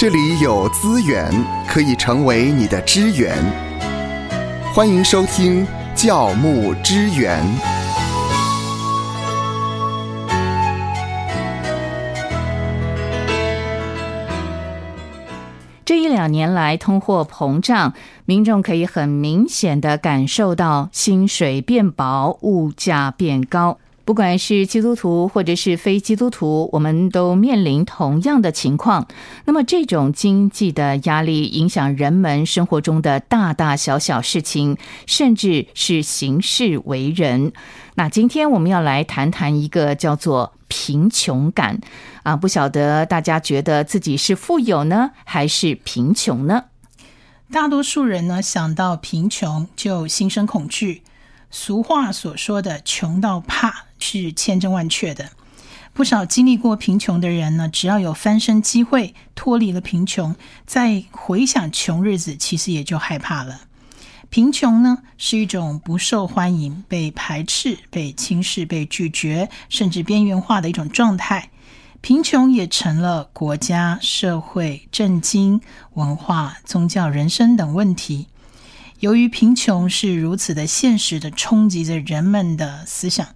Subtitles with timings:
[0.00, 1.28] 这里有资源
[1.66, 3.36] 可以成为你的支援。
[4.72, 7.44] 欢迎收听教牧支援。
[15.84, 17.92] 这一两年来，通货膨胀，
[18.24, 23.78] 民众可以很明显的感受到薪水变薄，物价变高。
[24.08, 29.06] 不管是基督徒或者是非基督徒，我们都面临同样的情况。
[29.44, 37.52] 那么，这种经济的压力影响人们生活中的大大小小事情，甚至是行事为人。
[37.96, 41.78] 那今天我们要来谈谈一个叫做贫穷感
[42.22, 46.64] 啊，不晓得大家觉得自己是富有呢，还是贫穷呢？
[47.52, 51.02] 大多数人呢想到贫穷就心生恐惧。
[51.50, 55.30] 俗话所说的“穷到怕”是千真万确的。
[55.92, 63.62] 不少经历过贫穷的人呢，只要有翻身机会，脱离了贫穷，再回想穷日子，其实也就害怕了。
[64.30, 71.50] 贫穷呢，是一种不受欢迎、被排斥、被轻视、被拒绝，甚至边缘化的一种状态。
[72.00, 75.60] 贫穷也成了国家、社会、政经、
[75.94, 78.28] 文化、宗教、人生等问题。
[79.00, 83.26] 由于贫穷是如此的现实的冲击着人们的思想，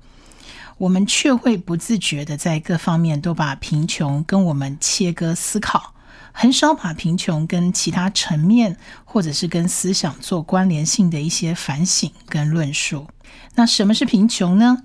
[0.82, 5.94] 我们却会不自觉的在各方面都把贫穷跟我们切割思考，
[6.32, 13.06] 很少把贫穷跟其他层面或者是跟思想做关联性的一些反省跟论述。
[13.54, 14.82] 那什么是贫穷呢？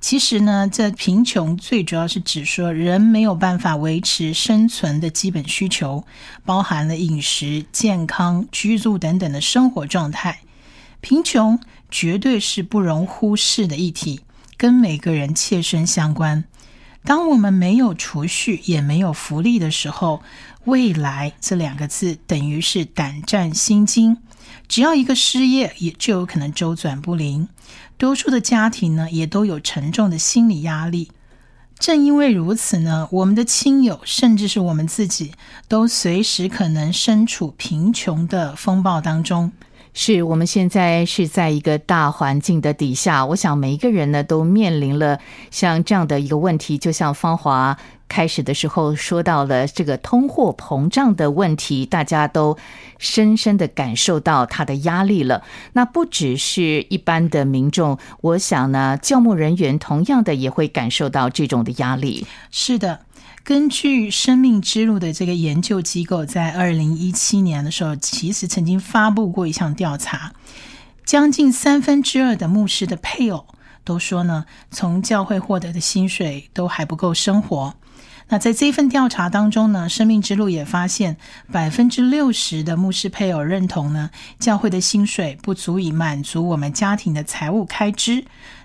[0.00, 6.04] 其实呢，这贫穷最主要是指说人没有办法维持生存的基本需求，
[6.44, 10.40] 包含了饮食、健康、居住等等的生活状态。
[11.00, 11.58] 贫穷
[11.90, 14.20] 绝对是不容忽视的议题，
[14.58, 16.44] 跟每个人切身相关。
[17.04, 20.20] 当我们没有储蓄，也没有福利的时候，
[20.64, 24.18] 未来这两个字等于是胆战心惊。
[24.66, 27.48] 只要一个失业，也就有可能周转不灵。
[27.96, 31.10] 多数的家庭呢，也都有沉重的心理压力。
[31.78, 35.32] 正因为如此呢，我们的亲友，甚至是我们自己，
[35.68, 39.52] 都随时可能身处贫穷的风暴当中。
[40.00, 45.18] 是我们现在是在一个大环境的底下，我想每一个人呢，都面临了
[45.50, 47.76] 像这样的一个问题，就像芳华。
[48.08, 52.56] 开始的时候说到了这个通货膨胀的问题，大家都
[52.96, 55.42] 深深的感受到它的压力了。
[55.74, 62.26] 那不只是一般的民众，我想呢，教牧人员同样的也会感受到这种的压力。
[62.50, 63.00] 是的，
[63.44, 70.34] 根据生命之路的这个研究机构，在二零一七年的时候，其实曾经发布过一项调查，
[71.04, 73.46] 将近三分之二的牧师的配偶
[73.84, 77.74] 都说呢，从教会获得的薪水都还不够生活。
[78.30, 81.16] 那在这份调查当中呢，生命之路也发现，
[81.50, 88.24] 百分之六十的牧师配偶认同呢，教会的薪水不足以满足我们家庭的财务开支。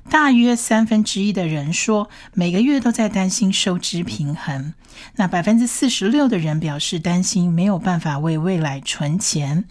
[0.09, 4.73] 大约三分之一的人说，每个月都在担心收支平衡。
[5.15, 9.63] 那百分之四十六的人表示担心没有办法为未来存钱。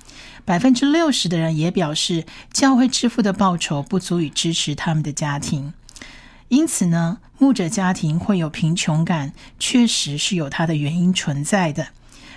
[0.47, 5.75] 百分之六十的人也表示，教会支付的报酬不足以支持他们的家庭。
[6.53, 11.89] 因此呢，牧者家庭会有贫穷感，确实是有它的原因存在的。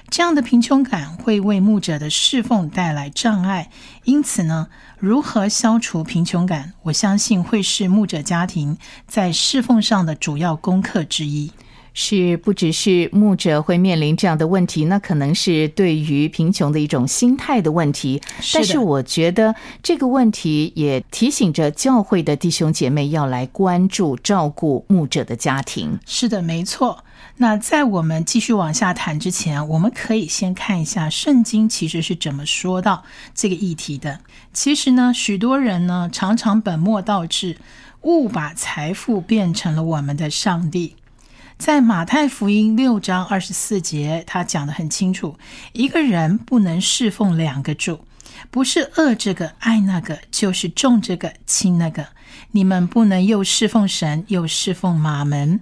[0.09, 3.69] 这样的贫穷感会为牧者的侍奉带来障碍。
[4.05, 11.51] 因此呢，如何消除贫穷感，我相信会是牧者家庭在侍奉上的主要功课之一。
[11.95, 18.22] 是不只是牧者会面临这样的问题，那可能是对于贫穷的一种心态的问题。
[18.53, 25.97] 但是我觉得这个问题也提醒着教会的弟兄姐妹要来关注照顾牧者的家庭。
[26.06, 27.03] 是的，没错。
[27.38, 34.19] 那在我们继续往下谈之前，我们可以先看一下圣经其实是怎么说到这个议题的。
[34.53, 37.57] 其实呢，许多人呢常常本末倒置，
[38.01, 40.95] 误把财富变成了我们的上帝。
[41.57, 45.38] 在马太福音六章二十四节，他讲的很清楚：
[45.71, 48.06] 一个人不能侍奉两个主，
[48.51, 52.07] 不是恶这个爱那个，就是重这个轻那个。
[52.51, 55.59] 你们不能又侍奉神，又侍奉马门。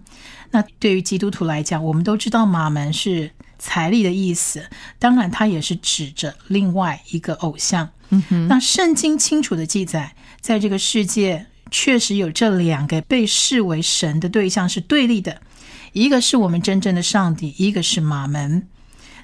[0.51, 4.67] 那对于基督徒来讲，我们都知道马门是财力的意思，
[4.99, 7.89] 当然他也是指着另外一个偶像。
[8.09, 15.41] 嗯哼，那圣经清楚的记载，在这个世界确实有这两个被视为神的对象是对立的。
[15.93, 18.67] 一个是我们真正的上帝，一个是马门。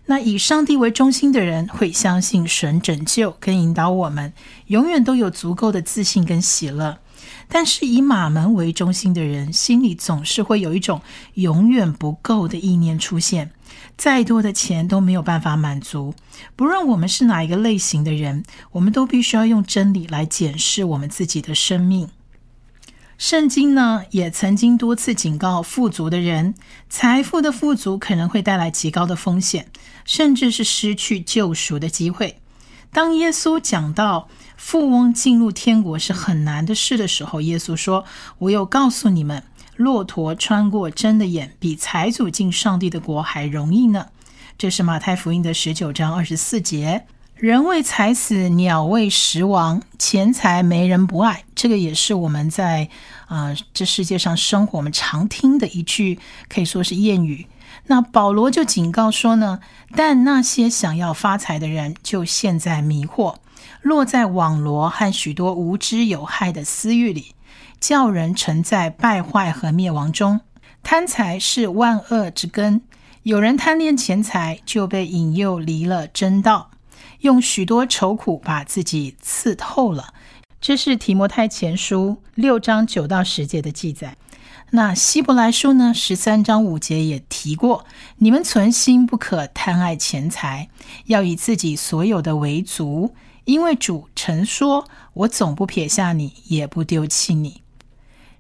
[0.06, 4.34] 那以上帝为中心的人会相信神拯救跟引导我们，
[4.68, 7.00] 永远都有足够的自信跟喜乐。
[7.48, 11.02] 但是以马门为中心的人，心里总是会有一种
[11.34, 13.52] 永远不够的意念出现。
[13.98, 16.14] 再多的钱都没有办法满足。
[16.56, 22.10] 不论我们是哪一个类型的人，我们都必须要用真理来检视我们自己的生命。
[23.20, 26.56] 圣经呢，也曾经多次警告富足的人，
[26.90, 29.68] 财富的富足可能会带来极高的风险，
[30.06, 32.40] 甚至是失去救赎的机会。
[32.94, 38.06] 当耶稣讲到富翁进入天国是很难的事的时候，耶稣说
[38.40, 39.44] ：“我有告诉你们。”
[39.76, 44.08] 骆驼穿过针的眼，比财主进上帝的国还容易呢。
[44.58, 47.06] 这是马太福音的十九章二十四节。
[47.40, 51.46] 人为财死，鸟为食亡，钱财没人不爱。
[51.56, 52.90] 这个也是我们在
[53.28, 56.20] 啊这世界上生活我们常听的一句，
[56.50, 57.48] 可以说是谚语。
[57.88, 59.62] 那保罗就警告说呢，
[59.96, 63.36] 但那些想要发财的人，就陷在迷惑，
[63.82, 67.36] 落在网罗和许多无知有害的私欲里。
[67.80, 70.42] 叫人沉在败坏和灭亡中，
[70.84, 72.82] 贪财是万恶之根。
[73.24, 76.72] 有人贪恋钱财，就被引诱离了真道，
[77.20, 80.14] 用许多愁苦把自己刺透了。
[80.62, 84.18] 这是提摩太前书六章九到十节的记载。
[84.72, 85.94] 那希伯来书呢？
[85.94, 87.86] 十三章五节也提过：
[88.18, 90.70] 你们存心不可贪爱钱财，
[91.06, 97.64] 要以自己所有的为足，因为主曾说：“我总不撇下你，也不丢弃你。”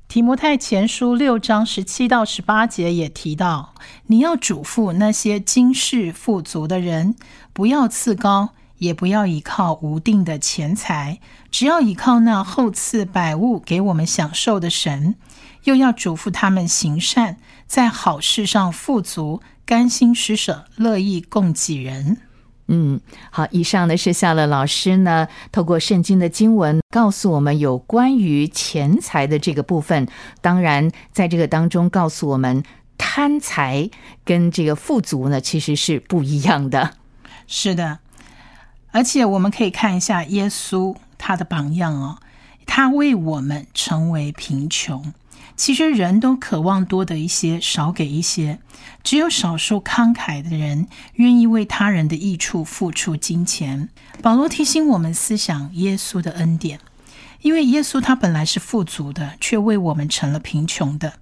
[0.07, 3.73] 提摩太前书六章十七到十八节也提到，
[4.07, 7.15] 你要嘱咐那些今世富足的人，
[7.53, 8.49] 不要自高，
[8.79, 11.19] 也不要依靠无定的钱财，
[11.51, 15.15] 只要依靠那厚赐百物给我们享受的神。
[15.65, 17.37] 又要嘱咐他们行善，
[17.67, 22.17] 在好事上富足，甘心施舍，乐意供给人。
[22.69, 30.07] 嗯，好，以上呢是夏乐老师呢透过圣经的经文告诉我们有关于钱财的这个部分。
[30.39, 32.63] 当然，在这个当中告诉我们，
[32.97, 33.89] 贪财
[34.23, 36.93] 跟这个富足呢其实是不一样的。
[37.47, 37.99] 是的，
[38.91, 42.17] 而且我们可以看一下耶稣他的榜样哦，
[42.65, 45.13] 他为我们成为贫穷。
[45.55, 48.59] 其实人都渴望多得一些，少给一些。
[49.03, 53.89] 只有少数慷慨的人愿意为他人的益处付出金钱。
[54.21, 56.79] 保罗提醒我们思想耶稣的恩典，
[57.41, 61.13] 因为耶稣他本来是富足的，却为我们成了贫穷的。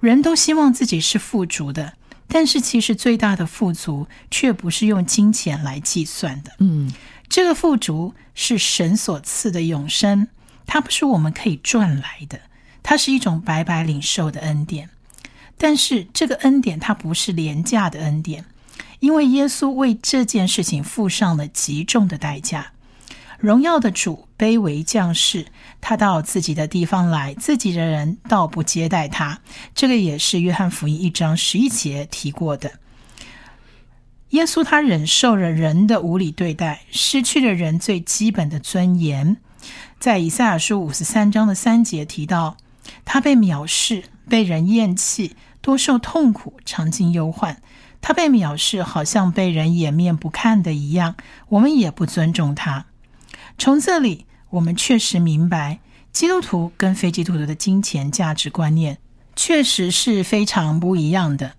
[0.00, 1.94] 人都希望自己是富足的，
[2.28, 6.52] 但是其实最大的富足却不是用金钱来计算的。
[6.58, 6.92] 嗯，
[7.28, 10.28] 这个富足是神所赐的永生，
[10.66, 12.40] 它不是我们可以赚来的。
[12.82, 14.90] 它是一种白白领受的恩典，
[15.56, 18.44] 但是这个恩典它不是廉价的恩典，
[19.00, 22.72] 因为耶稣为这件事情付上了极重的代价。
[23.38, 25.46] 荣耀的主卑微将士，
[25.80, 29.40] 他到自己的地方来，自己的人倒不接待他。
[29.74, 32.78] 这个也是约翰福音一章十一节提过的。
[34.30, 39.38] 耶稣他忍受了人的无理对待，失去了人最基本的尊严。
[39.98, 42.56] 在以赛亚书五十三章的三节提到。
[43.04, 47.60] 他被藐视，被人厌弃，多受痛苦，尝尽忧患。
[48.00, 51.14] 他被藐视，好像被人掩面不看的一样。
[51.50, 52.86] 我们也不尊重他。
[53.58, 55.80] 从这里，我们确实明白，
[56.12, 58.98] 基督徒跟非基督徒的金钱价值观念
[59.36, 61.52] 确实是非常不一样的。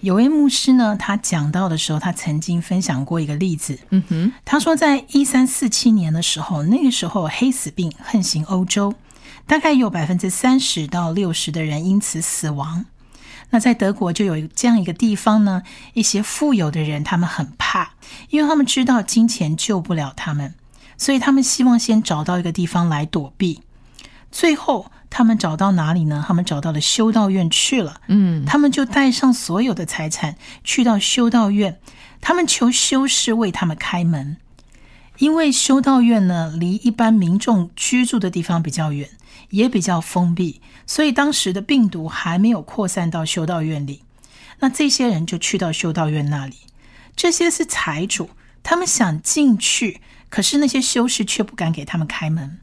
[0.00, 3.78] 有位牧师呢，他讲到的时候，他曾经分享过一个例子。
[3.90, 8.94] 嗯哼，他说，在一三四七年的时候，那个时候黑死病横行欧洲。
[9.46, 12.86] 大概有百分之三十到六十的人因此死亡。
[13.50, 15.62] 那在德国就有这样一个地方呢，
[15.92, 17.94] 一些富有的人他们很怕，
[18.28, 20.54] 因为他们知道金钱救不了他们，
[21.00, 23.62] 所以他们希望先找到一个地方来躲避。
[24.30, 26.22] 最后他们找到哪里呢？
[26.28, 28.02] 他们找到了修道院去了。
[28.08, 31.80] 嗯，他们就带上所有的财产去到修道院，
[32.20, 34.36] 他们求修士为他们开门，
[35.18, 39.08] 因为修道院呢离一般民众居住的地方比较远。
[39.50, 44.04] 也比较封闭，所以当时的病毒还没有扩散到修道院里。
[44.60, 46.54] 那这些人就去到修道院那里。
[47.16, 48.30] 这些是财主，
[48.62, 52.58] 他们想进去，可是那些修士却不敢给他们开门，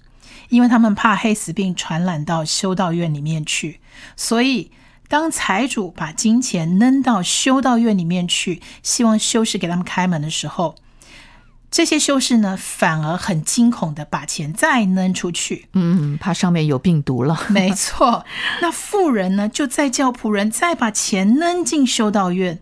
[0.49, 3.79] 因为他们怕黑死病传染到修道院里面去。
[4.15, 4.71] 所以，
[5.07, 10.75] 当财主把金钱扔到修道院里面去，希望修士给他们开门的时候，
[11.69, 17.37] 这些修士呢，反而很惊恐的把钱再扔出去，嗯，怕上面有病毒了。
[17.49, 18.25] 没错，
[18.61, 22.59] 那富人呢，就再叫仆人再把钱扔进修道院。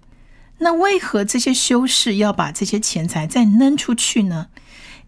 [0.57, 4.47] 那为何这些修士要把这些钱财再扔出去呢？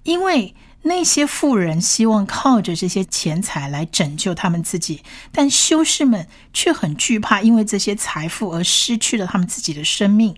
[0.07, 10.37] 因为那些富人希望靠着这些钱财来拯救他们自己，但修士们却很惧怕，因为这些财富而失去了他们自己的生命。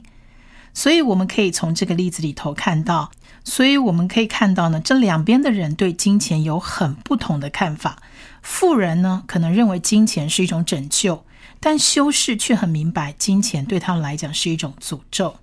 [0.73, 3.11] 所以，我们可以从这个例子里头看到，
[3.43, 8.01] 所以我们可以看到呢，这两边的人对金钱有很不同的看法。
[8.41, 11.23] 富人呢，可能认为金钱是一种拯救，
[11.59, 15.35] 但修士却很明白，金钱对他们来讲是一种诅咒。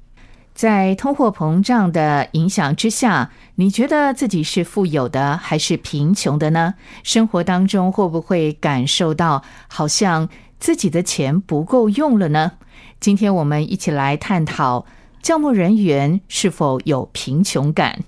[0.57, 6.73] 在通货膨胀的影响之下，你觉得自己是富有的还是贫穷的呢？
[7.03, 10.27] 生活当中会不会感受到好像
[10.59, 12.53] 自己的钱不够用了呢？
[12.99, 14.87] 今天我们一起来探讨
[15.21, 18.03] 教牧人员是否有贫穷感。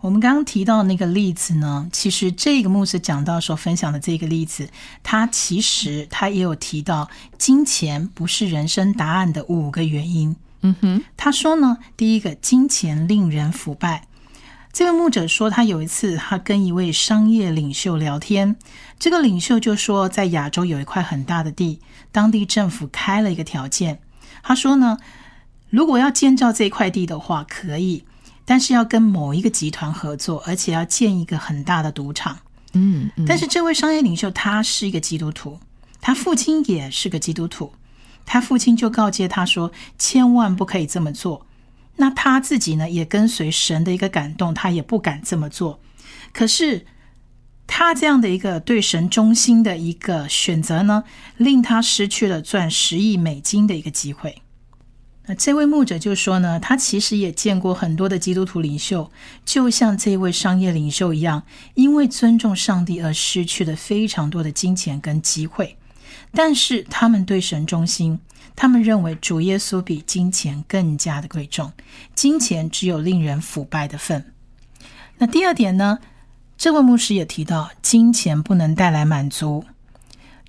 [0.00, 4.68] 我们刚刚提到那个例子呢，其实这个牧师讲到所分享的这个例子，
[5.04, 10.34] 他其实他也有提到，金钱不是人生答案的五个原因。
[10.62, 14.06] 嗯哼，他说呢，第一个，金钱令人腐败。
[14.72, 18.56] 这位牧者说，他有一次他跟一位商业领袖聊天，
[18.98, 21.80] 这个领袖就说，在亚洲有一块很大的地，
[22.12, 24.00] 当地政府开了一个条件，
[24.42, 24.98] 他说呢，
[25.70, 28.04] 如果要建造这块地的话，可以，
[28.44, 32.38] 但是要跟某一个集团合作，而且要建一个很大的赌场。
[32.74, 35.58] 嗯，但是这位商业领袖他是一个基督徒，
[36.02, 37.72] 他父亲也是个基督徒。
[38.26, 41.46] 他父亲就告诫他说：“千万不可以这么做。”
[41.96, 45.80] 那他自己呢，也跟随神的一个感动，他也不敢这么做。
[46.34, 46.84] 可是
[47.66, 51.04] 他这样的一个对神忠心的一个选择呢，
[51.38, 54.42] 令他失去了赚十亿美金的一个机会。
[55.28, 59.10] 那这位牧者就说呢，他其实也见过很多的基督徒领袖，
[59.44, 65.76] 就像这位商业领袖一样，因为尊重上帝而失去了非常多的金钱跟机会。
[66.36, 68.20] 但是他们对神忠心，
[68.54, 71.72] 他们认为主耶稣比金钱更加的贵重，
[72.14, 74.32] 金钱只有令人腐败的份。
[75.16, 75.98] 那第二点呢？
[76.58, 79.64] 这位牧师也提到，金钱不能带来满足。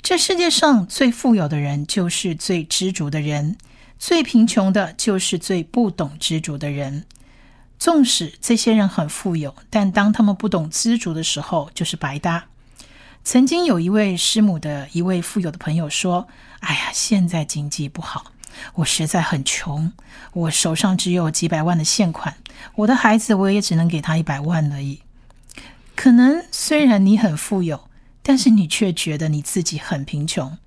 [0.01, 3.57] 这世界上最富有的人就是最知足的人，
[3.97, 7.05] 最贫穷的就是最不懂知足的人。
[7.79, 12.45] 纵使这些人很富有，但当他们不懂知足的时候，就是白搭。
[13.27, 16.29] 曾经有一位师母的一位富有的朋友说
[16.63, 18.31] ：“哎呀，现在经济不好，
[18.75, 19.91] 我实在很穷，
[20.31, 22.37] 我手上只有几百万的现款，
[22.75, 25.01] 我的孩子我也只能给他一百万而已。
[25.93, 27.89] 可能虽然你很富有，
[28.23, 30.57] 但是你却觉得你自己很贫穷。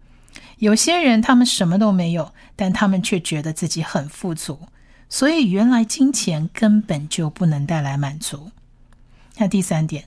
[0.59, 4.69] 有些人他们什么都没有，但他们却觉得自己很富足。
[5.09, 8.51] 所以原来金钱根本就不能带来满足。
[9.39, 10.05] 那第三点。”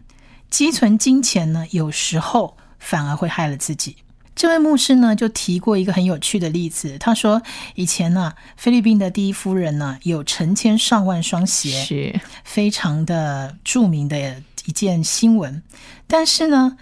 [0.54, 3.96] 积存金钱呢，有时候反而会害了自己。
[4.36, 6.96] 这位牧师呢，就提过一个很有趣的例子。
[7.00, 7.42] 他说，
[7.74, 15.64] 以前呢，菲律宾的第一夫人呢，有成千上万双鞋，是非常的著名的一件新闻。
[16.06, 16.78] 但是呢，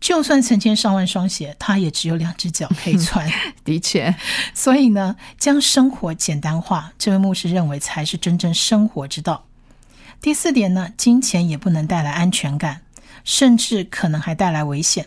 [0.00, 3.28] 就算成千上万双鞋，她也只有两只脚可以穿。
[3.64, 4.14] 的确，
[4.54, 9.46] 所以呢，将生活简单化，这位牧师认为才是真正生活之道。
[10.22, 12.82] 第四点呢，金钱也不能带来安全感，
[13.24, 15.06] 甚至可能还带来危险。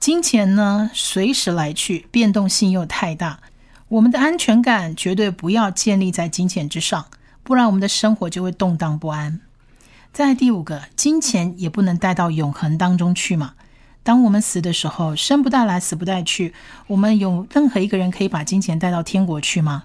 [0.00, 3.38] 金钱呢，随时来去，变动性又太大，
[3.86, 7.06] 我们的安全感绝对不要建立在金钱之上，
[7.44, 9.40] 不然我们的生活就会动荡不安。
[10.12, 13.54] 在第五个，金钱也不能带到永恒当中去嘛。
[14.02, 16.52] 当我们死的时候，生不带来，死不带去，
[16.88, 19.84] 我们有任何一个人可以把金钱带到天国去吗？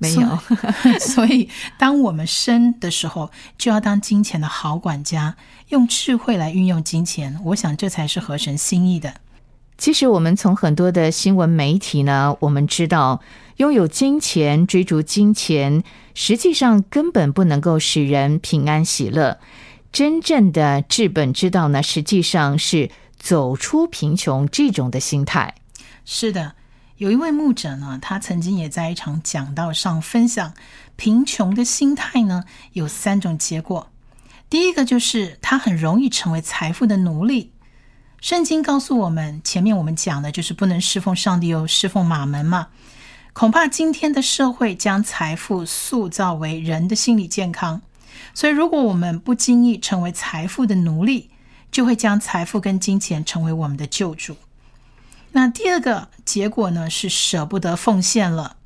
[0.00, 0.38] 没有，
[0.98, 5.36] 所以当我们生的时候，就要当金钱的好管家，
[5.68, 7.38] 用智慧来运用金钱。
[7.44, 9.14] 我想这才是合神心意的。
[9.76, 13.20] 其实我们从很多的新闻媒体呢，我们知道，
[13.58, 19.38] 拥有金钱、追逐金钱，实际上根本不能够使人平安喜乐。
[19.92, 25.54] 真正的治本之道呢，实际上是走出贫穷这种的心态。
[26.06, 26.54] 是的。
[27.00, 30.52] 有一位牧者呢，他曾经也在一场讲道上分享，
[30.96, 33.90] 贫穷的心态呢有三种结果。
[34.50, 37.52] 第一个就是他很容易成为财富的奴隶。
[38.20, 42.68] 圣经告诉我们，前面我们讲的就是不能侍奉上帝又侍奉马门嘛。
[43.32, 47.80] 恐怕今天的社会将财富塑造为人的心理健康，
[48.34, 51.30] 所以如果我们不经意成为财富的奴隶，
[51.72, 54.36] 就会将财富跟金钱成为我们的救主。
[55.32, 58.56] 那第二个结果呢，是舍不得奉献了。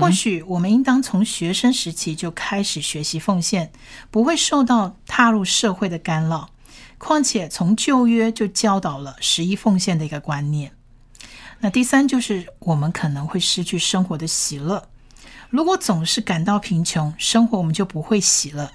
[0.00, 3.70] 或许我们应当从学生时期就开始学习奉献，
[4.10, 6.50] 不会受到踏入社会的干扰。
[6.96, 10.72] 况且从旧约就教导了十一奉献的一个观念。
[11.60, 14.88] 那第三就是我们可能会失去生活的喜乐。
[15.50, 18.72] 如果总是感到贫穷，生活我们就不会喜乐。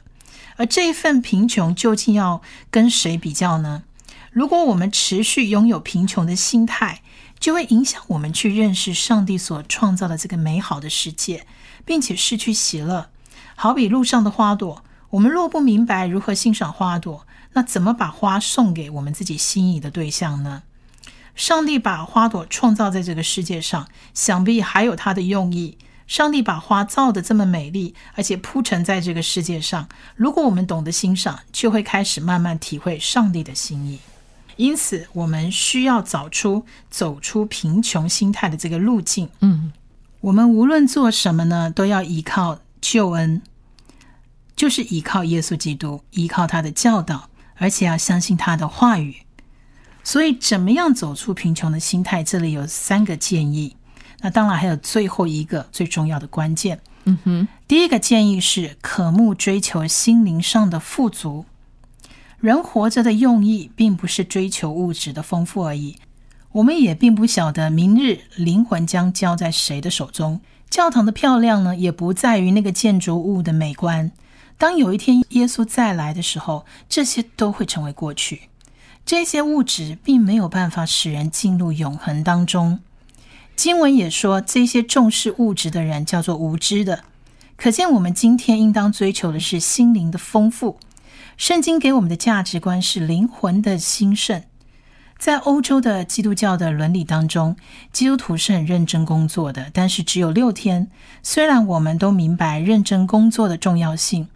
[0.56, 3.84] 而这一份贫穷究竟要跟谁比较呢？
[4.32, 7.02] 如果我们持续拥有贫穷的心态，
[7.44, 11.46] 就会影响我们去认识上帝所创造的这个美好的世界，
[11.84, 13.10] 并且失去喜乐。
[13.58, 20.64] 好比路上的花朵，我们若不明白如何欣赏花朵，那怎么把花送给我们自己心仪的对象呢？
[21.36, 25.78] 上帝把花朵创造在这个世界上，想必还有他的用意。
[26.08, 29.90] 上帝把花造的这么美丽，而且铺陈在这个世界上。
[30.16, 34.00] 如果我们懂得欣赏，就会开始慢慢体会上帝的心意。
[34.56, 39.28] 因此，我们需要找出走出贫穷心态的这个路径。
[39.40, 39.72] 嗯，
[40.22, 43.42] 我们无论做什么呢，都要依靠救恩，
[44.56, 49.18] 就是依靠耶稣基督，依靠他的教导，而且要相信他的话语。
[50.04, 52.24] 所以，怎么样走出贫穷的心态？
[52.24, 53.76] 这里有三个建议。
[54.22, 56.80] 那当然还有最后一个最重要的关键。
[57.06, 61.46] 嗯哼，第一个建议是渴慕追求心灵上的富足。
[62.44, 65.96] 人活着的用意，并不是追求物质的丰富而已。
[66.52, 70.42] 我们也并不晓得明日灵魂将交在谁的手中。
[70.70, 74.12] 教堂的漂亮呢，也不在于那个建筑物的美观。
[74.58, 78.50] 当有一天耶稣再来的时候，这些都会成为过去。
[79.06, 82.80] 这些物质并没有办法使人进入永恒当中。
[83.56, 87.06] 经文也说，这些重视物质的人叫做无知的。
[87.56, 90.78] 可见，我们今天应当追求的是心灵的丰富。
[91.38, 94.44] 圣经给我们的价值观是灵魂的兴盛。
[95.18, 97.56] 在欧洲的基督教的伦理当中，
[97.92, 100.90] 基督徒是很认真工作的，但是只有六天。
[101.22, 104.28] 虽然我们都明白认真工作的重要性。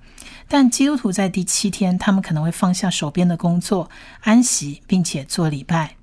[0.49, 3.89] 但基督徒在第七天，他们可能会放下手边的工作，
[4.21, 5.95] 安息，并且做礼拜。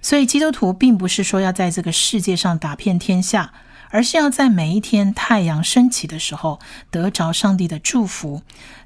[0.00, 3.52] 所以，基督徒并不是说要在这个世界上打遍天下，
[3.90, 6.58] 而是要在每一天太阳升起的时候，
[6.90, 8.40] 得着上帝的祝福，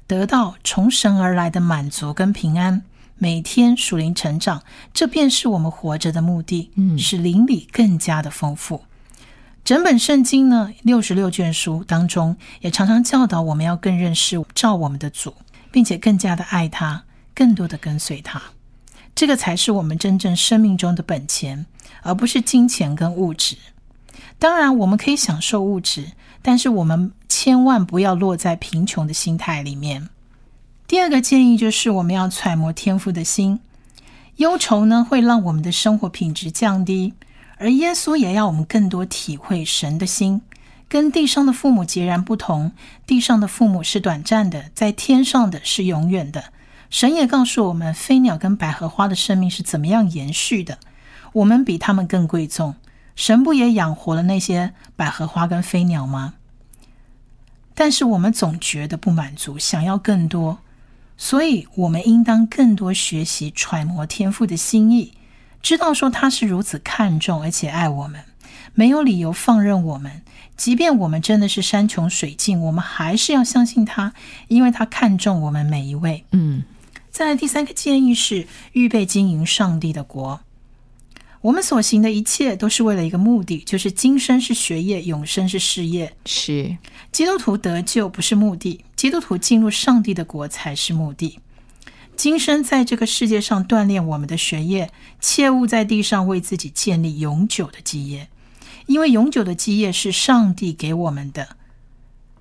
[0.07, 2.81] 得到从神而来的满足跟平安。
[3.19, 8.83] 每天属灵成长，这便是我们活着的目的，使灵里更加的丰富。
[9.65, 15.33] 整本圣经呢，六十六卷书当中，也常常教导我们要更认识照我们的主，
[15.71, 17.03] 并且更加的爱他，
[17.33, 18.39] 更多的跟随他。
[19.15, 21.65] 这个才是我们真正生命中的本钱，
[22.03, 23.57] 而不是金钱跟物质。
[24.37, 26.11] 当然，我们可以享受物质，
[26.47, 30.07] 但是我们千万不要落在贫穷的心态里面。
[30.87, 33.59] 第二个建议就是，我们要揣摩天赋的心。
[34.37, 37.13] 忧愁呢，会让我们的生活品质降低。
[37.57, 40.41] 而耶稣也要我们更多体会神的心，
[40.87, 42.71] 跟地上的父母截然不同。
[43.05, 46.45] 地上的父母是短暂的，在天上的是永远的。
[46.89, 50.77] 神也告诉我们，飞鸟跟百合花的生命是怎么样延续的。
[51.33, 52.75] 我们比他们更贵重。
[53.17, 56.35] 神不也养活了那些百合花跟飞鸟吗？
[57.79, 60.57] 但是我们总觉得不满足，想要更多，
[61.15, 65.13] 所以我们应当更多学习揣摩天父的心意。
[65.61, 68.23] 知道说他是如此看重而且爱我们，
[68.73, 70.23] 没有理由放任我们。
[70.55, 74.11] 即便我们真的是山穷水尽，我们还是要相信他，
[74.47, 76.25] 因为他看重我们每一位。
[76.31, 76.63] 嗯。
[77.11, 80.39] 再第三个建议是预备经营上帝的国。
[81.41, 86.15] 我们所行的一切都是为了一个目的，就是今生是学业，永生是事业。
[86.25, 86.77] 是
[87.11, 91.39] 基督徒得救不是目的，基督徒进入上帝的国才是目的。
[92.15, 98.29] 今生在这个世界上锻炼我们的学业，切勿在地上为自己建立永久的基业，
[98.87, 101.49] 因为永久的基业是上帝给我们的。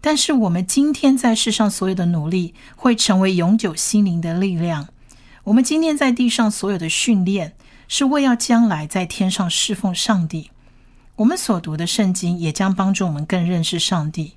[0.00, 4.88] 但是我们今天在世上所有的努力，会成为永久心灵的力量。
[5.44, 7.55] 我们今天在地上所有的训练，
[7.88, 10.50] 是为要将来在天上侍奉上帝。
[11.16, 14.34] 我们所读的圣经，也将帮助我们更认识上帝。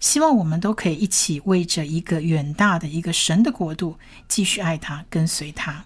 [0.00, 3.96] 希望我们都可以一起为着一个远大的一个神的国度，
[4.28, 5.84] 继续爱他，跟随他。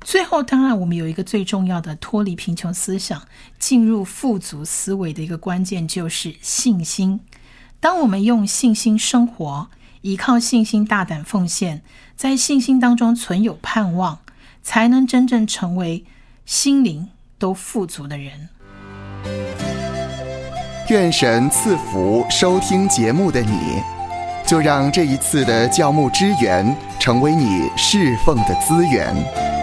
[0.00, 3.22] 最后，当然，我们有一个最重要的脱离贫穷思想，
[3.58, 7.20] 进入富足思维的一个关键，就是信心。
[7.80, 9.68] 当我们用信心生活，
[10.00, 11.82] 依靠信心大胆奉献，
[12.16, 14.20] 在信心当中存有盼望，
[14.62, 16.04] 才能真正成为
[16.44, 18.48] 心灵都富足的人。
[20.88, 23.82] 愿神赐福收听节目的你，
[24.46, 29.57] 就让这一次的教牧支援成为你侍奉的资源。